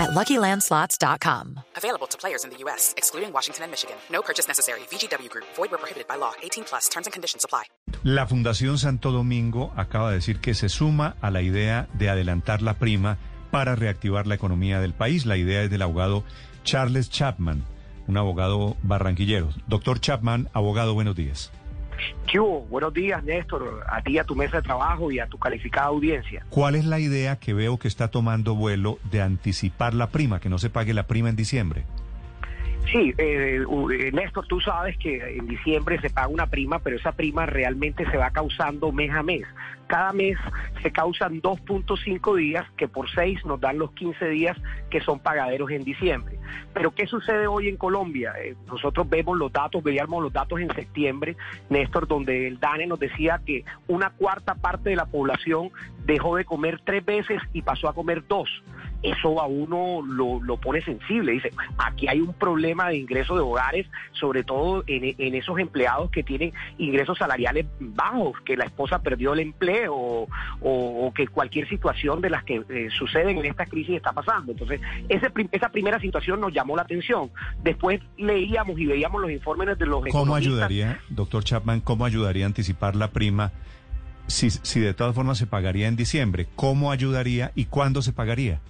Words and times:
at 0.00 0.10
LuckyLandSlots.com. 0.10 1.60
Available 1.76 2.06
to 2.08 2.16
players 2.16 2.44
in 2.44 2.50
the 2.50 2.56
U.S., 2.64 2.94
excluding 2.96 3.32
Washington 3.32 3.64
and 3.64 3.70
Michigan. 3.70 3.96
No 4.10 4.22
purchase 4.22 4.48
necessary. 4.48 4.80
VGW 4.90 5.28
Group. 5.28 5.46
Void 5.56 5.70
where 5.70 5.78
prohibited 5.78 6.08
by 6.08 6.16
law. 6.16 6.32
18 6.42 6.64
plus. 6.64 6.88
Terms 6.88 7.06
and 7.06 7.12
conditions 7.12 7.44
apply. 7.44 7.64
La 8.02 8.26
Fundación 8.26 8.78
Santo 8.78 9.12
Domingo 9.12 9.72
acaba 9.76 10.08
de 10.10 10.16
decir 10.16 10.40
que 10.40 10.54
se 10.54 10.68
suma 10.70 11.16
a 11.20 11.30
la 11.30 11.42
idea 11.42 11.88
de 11.92 12.08
adelantar 12.08 12.62
la 12.62 12.78
prima 12.78 13.18
para 13.50 13.76
reactivar 13.76 14.26
la 14.26 14.36
economía 14.36 14.80
del 14.80 14.94
país. 14.94 15.26
La 15.26 15.36
idea 15.36 15.62
es 15.62 15.70
del 15.70 15.82
abogado 15.82 16.24
Charles 16.64 17.10
Chapman, 17.10 17.64
un 18.06 18.16
abogado 18.16 18.76
barranquillero. 18.82 19.50
Doctor 19.66 20.00
Chapman, 20.00 20.48
abogado, 20.52 20.94
buenos 20.94 21.16
días. 21.16 21.50
¿Qué 22.30 22.38
hubo? 22.38 22.62
Buenos 22.62 22.92
días, 22.94 23.22
Néstor, 23.24 23.84
a 23.88 24.02
ti, 24.02 24.18
a 24.18 24.24
tu 24.24 24.34
mesa 24.34 24.58
de 24.58 24.62
trabajo 24.62 25.10
y 25.10 25.18
a 25.18 25.26
tu 25.26 25.38
calificada 25.38 25.86
audiencia. 25.86 26.44
¿Cuál 26.50 26.74
es 26.74 26.84
la 26.84 26.98
idea 26.98 27.36
que 27.36 27.54
veo 27.54 27.78
que 27.78 27.88
está 27.88 28.08
tomando 28.08 28.54
vuelo 28.54 28.98
de 29.10 29.22
anticipar 29.22 29.94
la 29.94 30.10
prima, 30.10 30.40
que 30.40 30.48
no 30.48 30.58
se 30.58 30.70
pague 30.70 30.94
la 30.94 31.06
prima 31.06 31.28
en 31.28 31.36
diciembre? 31.36 31.84
Sí, 32.90 33.14
eh, 33.18 33.64
eh, 33.92 34.10
Néstor, 34.12 34.46
tú 34.48 34.60
sabes 34.60 34.96
que 34.98 35.36
en 35.36 35.46
diciembre 35.46 36.00
se 36.00 36.10
paga 36.10 36.26
una 36.26 36.46
prima, 36.46 36.80
pero 36.80 36.96
esa 36.96 37.12
prima 37.12 37.46
realmente 37.46 38.04
se 38.10 38.16
va 38.16 38.30
causando 38.30 38.90
mes 38.90 39.12
a 39.12 39.22
mes. 39.22 39.46
Cada 39.86 40.12
mes 40.12 40.36
se 40.82 40.90
causan 40.90 41.40
2.5 41.40 42.36
días, 42.36 42.66
que 42.76 42.88
por 42.88 43.08
6 43.08 43.44
nos 43.44 43.60
dan 43.60 43.78
los 43.78 43.92
15 43.92 44.28
días 44.30 44.56
que 44.88 45.00
son 45.00 45.20
pagaderos 45.20 45.70
en 45.70 45.84
diciembre. 45.84 46.38
Pero 46.72 46.92
¿qué 46.92 47.06
sucede 47.06 47.46
hoy 47.46 47.68
en 47.68 47.76
Colombia? 47.76 48.34
Eh, 48.42 48.56
nosotros 48.66 49.08
vemos 49.08 49.38
los 49.38 49.52
datos, 49.52 49.82
veíamos 49.82 50.22
los 50.22 50.32
datos 50.32 50.60
en 50.60 50.74
septiembre, 50.74 51.36
Néstor, 51.68 52.08
donde 52.08 52.48
el 52.48 52.58
DANE 52.58 52.88
nos 52.88 52.98
decía 52.98 53.40
que 53.44 53.64
una 53.86 54.10
cuarta 54.10 54.56
parte 54.56 54.90
de 54.90 54.96
la 54.96 55.06
población 55.06 55.70
dejó 56.04 56.36
de 56.36 56.44
comer 56.44 56.80
tres 56.84 57.04
veces 57.04 57.40
y 57.52 57.62
pasó 57.62 57.88
a 57.88 57.94
comer 57.94 58.24
dos. 58.26 58.48
Eso 59.02 59.40
a 59.40 59.46
uno 59.46 60.02
lo, 60.06 60.42
lo 60.42 60.56
pone 60.58 60.82
sensible. 60.82 61.32
Dice, 61.32 61.52
aquí 61.78 62.08
hay 62.08 62.20
un 62.20 62.34
problema 62.34 62.88
de 62.88 62.98
ingresos 62.98 63.36
de 63.36 63.42
hogares, 63.42 63.86
sobre 64.12 64.44
todo 64.44 64.84
en, 64.86 65.14
en 65.16 65.34
esos 65.34 65.58
empleados 65.58 66.10
que 66.10 66.22
tienen 66.22 66.52
ingresos 66.78 67.18
salariales 67.18 67.66
bajos, 67.78 68.40
que 68.44 68.56
la 68.56 68.64
esposa 68.64 69.00
perdió 69.00 69.32
el 69.32 69.40
empleo 69.40 70.26
o, 70.60 71.12
que 71.14 71.26
cualquier 71.26 71.68
situación 71.68 72.20
de 72.20 72.30
las 72.30 72.44
que 72.44 72.62
eh, 72.68 72.88
suceden 72.96 73.38
en 73.38 73.46
esta 73.46 73.66
crisis 73.66 73.96
está 73.96 74.12
pasando. 74.12 74.52
Entonces, 74.52 74.80
ese 75.08 75.30
esa 75.52 75.68
primera 75.70 75.98
situación 76.00 76.40
nos 76.40 76.52
llamó 76.52 76.76
la 76.76 76.82
atención. 76.82 77.30
Después 77.62 78.00
leíamos 78.16 78.78
y 78.78 78.86
veíamos 78.86 79.20
los 79.20 79.30
informes 79.30 79.78
de 79.78 79.86
los 79.86 80.04
¿Cómo 80.10 80.34
ayudaría, 80.34 81.00
doctor 81.08 81.44
Chapman, 81.44 81.80
cómo 81.80 82.04
ayudaría 82.04 82.44
a 82.44 82.48
anticipar 82.48 82.96
la 82.96 83.10
prima 83.10 83.52
si, 84.26 84.50
si 84.50 84.80
de 84.80 84.94
todas 84.94 85.14
formas 85.14 85.38
se 85.38 85.46
pagaría 85.46 85.88
en 85.88 85.96
diciembre? 85.96 86.46
¿Cómo 86.54 86.92
ayudaría 86.92 87.52
y 87.54 87.66
cuándo 87.66 88.02
se 88.02 88.12
pagaría? 88.12 88.60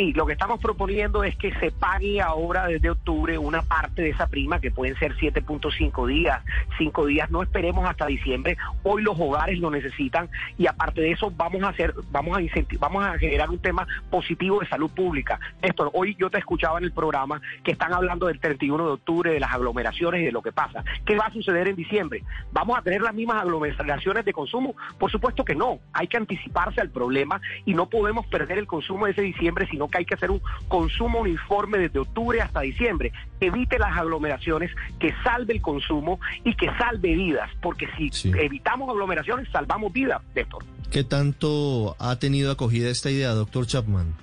Sí, 0.00 0.14
lo 0.14 0.24
que 0.24 0.32
estamos 0.32 0.60
proponiendo 0.60 1.24
es 1.24 1.36
que 1.36 1.52
se 1.56 1.72
pague 1.72 2.22
ahora 2.22 2.68
desde 2.68 2.88
octubre 2.88 3.36
una 3.36 3.60
parte 3.60 4.00
de 4.00 4.08
esa 4.08 4.28
prima, 4.28 4.58
que 4.58 4.70
pueden 4.70 4.96
ser 4.96 5.14
7.5 5.14 6.06
días, 6.06 6.42
5 6.78 7.04
días, 7.04 7.30
no 7.30 7.42
esperemos 7.42 7.86
hasta 7.86 8.06
diciembre. 8.06 8.56
Hoy 8.82 9.02
los 9.02 9.20
hogares 9.20 9.58
lo 9.58 9.70
necesitan 9.70 10.30
y 10.56 10.66
aparte 10.66 11.02
de 11.02 11.10
eso 11.10 11.30
vamos 11.36 11.62
a 11.64 11.68
hacer, 11.68 11.92
vamos 12.10 12.38
a 12.38 12.40
vamos 12.78 13.04
a 13.04 13.18
generar 13.18 13.50
un 13.50 13.58
tema 13.58 13.86
positivo 14.08 14.60
de 14.60 14.68
salud 14.68 14.90
pública. 14.90 15.38
Néstor, 15.60 15.90
hoy 15.92 16.16
yo 16.18 16.30
te 16.30 16.38
escuchaba 16.38 16.78
en 16.78 16.84
el 16.84 16.92
programa 16.92 17.42
que 17.62 17.72
están 17.72 17.92
hablando 17.92 18.28
del 18.28 18.40
31 18.40 18.86
de 18.86 18.92
octubre, 18.92 19.32
de 19.34 19.40
las 19.40 19.52
aglomeraciones 19.52 20.22
y 20.22 20.24
de 20.24 20.32
lo 20.32 20.40
que 20.40 20.50
pasa. 20.50 20.82
¿Qué 21.04 21.14
va 21.14 21.26
a 21.26 21.32
suceder 21.34 21.68
en 21.68 21.76
diciembre? 21.76 22.24
¿Vamos 22.52 22.78
a 22.78 22.80
tener 22.80 23.02
las 23.02 23.12
mismas 23.12 23.42
aglomeraciones 23.42 24.24
de 24.24 24.32
consumo? 24.32 24.74
Por 24.98 25.10
supuesto 25.10 25.44
que 25.44 25.54
no. 25.54 25.78
Hay 25.92 26.06
que 26.06 26.16
anticiparse 26.16 26.80
al 26.80 26.88
problema 26.88 27.38
y 27.66 27.74
no 27.74 27.90
podemos 27.90 28.26
perder 28.28 28.56
el 28.56 28.66
consumo 28.66 29.04
de 29.04 29.12
ese 29.12 29.20
diciembre, 29.20 29.68
sino 29.70 29.89
que 29.90 29.98
hay 29.98 30.04
que 30.04 30.14
hacer 30.14 30.30
un 30.30 30.40
consumo 30.68 31.20
uniforme 31.20 31.78
desde 31.78 31.98
octubre 31.98 32.40
hasta 32.40 32.60
diciembre. 32.60 33.12
Evite 33.40 33.78
las 33.78 33.96
aglomeraciones, 33.96 34.70
que 34.98 35.12
salve 35.24 35.54
el 35.54 35.60
consumo 35.62 36.20
y 36.44 36.54
que 36.54 36.66
salve 36.78 37.14
vidas, 37.14 37.50
porque 37.60 37.88
si 37.96 38.10
Sí. 38.10 38.32
evitamos 38.36 38.88
aglomeraciones, 38.88 39.48
salvamos 39.50 39.92
vidas, 39.92 40.22
Néstor. 40.34 40.64
¿Qué 40.90 41.04
tanto 41.04 41.96
ha 41.98 42.16
tenido 42.16 42.50
acogida 42.50 42.88
esta 42.90 43.10
idea, 43.10 43.30
doctor 43.30 43.66
Chapman? 43.66 44.14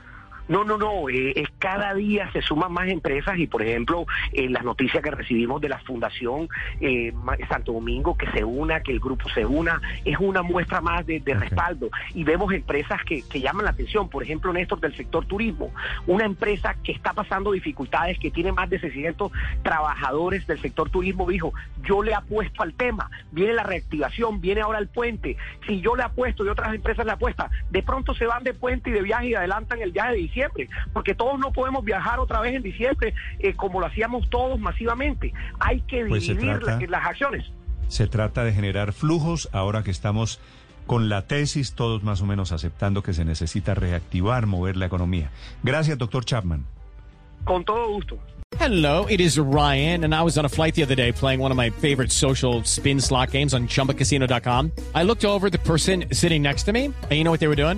No, 0.47 0.63
no, 0.63 0.77
no, 0.77 1.09
eh, 1.09 1.33
es 1.35 1.49
cada 1.59 1.93
día 1.93 2.31
se 2.31 2.41
suman 2.41 2.71
más 2.71 2.87
empresas 2.87 3.37
y 3.37 3.47
por 3.47 3.61
ejemplo 3.61 4.05
en 4.31 4.53
las 4.53 4.63
noticias 4.63 5.03
que 5.03 5.11
recibimos 5.11 5.59
de 5.61 5.69
la 5.69 5.79
Fundación 5.79 6.47
eh, 6.79 7.13
Santo 7.49 7.73
Domingo 7.73 8.17
que 8.17 8.29
se 8.31 8.43
una, 8.43 8.81
que 8.81 8.91
el 8.91 8.99
grupo 8.99 9.29
se 9.29 9.45
una, 9.45 9.81
es 10.05 10.17
una 10.19 10.41
muestra 10.41 10.81
más 10.81 11.05
de, 11.05 11.21
respaldo. 11.27 11.89
Y 12.13 12.23
vemos 12.23 12.53
empresas 12.53 13.03
que, 13.03 13.21
que 13.21 13.41
llaman 13.41 13.65
la 13.65 13.71
atención, 13.71 14.09
por 14.09 14.23
ejemplo 14.23 14.53
Néstor 14.53 14.79
del 14.79 14.95
sector 14.95 15.25
turismo, 15.25 15.71
una 16.05 16.25
empresa 16.25 16.75
que 16.83 16.91
está 16.91 17.13
pasando 17.13 17.51
dificultades, 17.51 18.17
que 18.19 18.31
tiene 18.31 18.51
más 18.51 18.69
de 18.69 18.79
600 18.79 19.31
trabajadores 19.63 20.47
del 20.47 20.59
sector 20.61 20.89
turismo, 20.89 21.27
dijo, 21.29 21.53
yo 21.83 22.01
le 22.01 22.13
apuesto 22.13 22.63
al 22.63 22.73
tema, 22.73 23.09
viene 23.31 23.53
la 23.53 23.63
reactivación, 23.63 24.41
viene 24.41 24.61
ahora 24.61 24.79
el 24.79 24.87
puente, 24.87 25.37
si 25.65 25.81
yo 25.81 25.95
le 25.95 26.03
apuesto 26.03 26.45
y 26.45 26.49
otras 26.49 26.73
empresas 26.73 27.05
le 27.05 27.11
apuestan, 27.11 27.49
de 27.69 27.83
pronto 27.83 28.13
se 28.13 28.25
van 28.25 28.43
de 28.43 28.53
puente 28.53 28.89
y 28.89 28.93
de 28.93 29.01
viaje 29.01 29.27
y 29.27 29.35
adelantan 29.35 29.81
el 29.81 29.91
viaje 29.91 30.11
de 30.11 30.17
diciembre, 30.17 30.36
porque 30.93 31.15
todos 31.15 31.39
no 31.39 31.51
podemos 31.51 31.83
viajar 31.83 32.19
otra 32.19 32.39
vez 32.41 32.55
en 32.55 32.63
diciembre 32.63 33.13
eh, 33.39 33.53
como 33.53 33.79
lo 33.79 33.85
hacíamos 33.87 34.29
todos 34.29 34.59
masivamente. 34.59 35.33
Hay 35.59 35.81
que 35.81 36.05
Pues 36.05 36.27
dividir 36.27 36.59
trata- 36.59 36.79
la- 36.81 36.87
las 36.87 37.05
acciones. 37.07 37.45
Se 37.87 38.07
trata 38.07 38.43
de 38.43 38.51
generar 38.53 38.93
flujos 38.93 39.49
ahora 39.53 39.83
que 39.83 39.91
estamos 39.91 40.39
con 40.85 41.09
la 41.09 41.27
tesis, 41.27 41.73
todos 41.73 42.03
más 42.03 42.21
o 42.21 42.25
menos 42.25 42.51
aceptando 42.51 43.03
que 43.03 43.13
se 43.13 43.25
necesita 43.25 43.75
reactivar, 43.75 44.45
mover 44.45 44.77
la 44.77 44.85
economía. 44.85 45.29
Gracias, 45.63 45.97
doctor 45.97 46.23
Chapman. 46.25 46.65
Con 47.43 47.63
todo 47.65 47.87
gusto. 47.89 48.17
Hello, 48.59 49.05
it 49.09 49.19
is 49.19 49.37
Ryan, 49.37 50.05
and 50.05 50.13
I 50.15 50.21
was 50.23 50.37
on 50.37 50.45
a 50.45 50.49
flight 50.49 50.73
the 50.75 50.83
other 50.83 50.95
day 50.95 51.11
playing 51.11 51.41
one 51.41 51.51
of 51.51 51.57
my 51.57 51.69
favorite 51.69 52.11
social 52.11 52.63
spin 52.63 53.01
slot 53.01 53.31
games 53.31 53.53
on 53.53 53.67
chumbacasino.com. 53.67 54.71
I 54.95 55.03
looked 55.03 55.25
over 55.25 55.47
at 55.47 55.51
the 55.51 55.59
person 55.59 56.05
sitting 56.13 56.41
next 56.43 56.63
to 56.63 56.71
me, 56.71 56.85
and 56.85 57.11
you 57.11 57.23
know 57.25 57.31
what 57.31 57.41
they 57.41 57.49
were 57.49 57.55
doing? 57.61 57.77